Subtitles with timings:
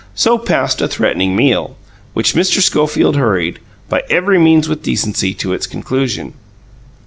[0.15, 1.75] So passed a threatening meal,
[2.15, 2.63] which Mrs.
[2.63, 6.33] Schofield hurried, by every means with decency, to its conclusion.